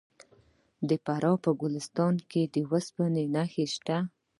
د 0.87 0.89
فراه 1.03 1.37
په 1.43 1.51
ګلستان 1.61 2.15
کې 2.31 2.41
د 2.53 2.55
وسپنې 2.71 3.25
نښې 3.35 3.65
شته. 3.73 3.97